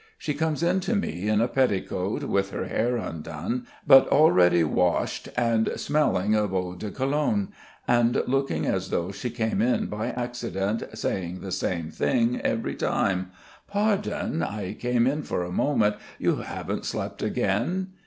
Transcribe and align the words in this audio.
She 0.17 0.33
comes 0.33 0.63
in 0.63 0.79
to 0.79 0.95
me 0.95 1.27
in 1.29 1.41
a 1.41 1.47
petticoat, 1.47 2.23
with 2.23 2.49
her 2.49 2.65
hair 2.65 2.97
undone, 2.97 3.67
but 3.85 4.07
already 4.07 4.63
washed 4.63 5.29
and 5.37 5.69
smelling 5.75 6.33
of 6.33 6.55
eau 6.55 6.73
de 6.73 6.89
Cologne, 6.89 7.49
and 7.87 8.19
looking 8.25 8.65
as 8.65 8.89
though 8.89 9.11
she 9.11 9.29
came 9.29 9.61
in 9.61 9.85
by 9.85 10.07
accident, 10.07 10.81
saying 10.95 11.41
the 11.41 11.51
same 11.51 11.91
thing 11.91 12.41
every 12.43 12.73
time: 12.73 13.29
"Pardon, 13.67 14.41
I 14.41 14.73
came 14.73 15.05
in 15.05 15.21
for 15.21 15.43
a 15.43 15.51
moment. 15.51 15.97
You 16.17 16.37
haven't 16.37 16.85
slept 16.85 17.21
again?" 17.21 17.89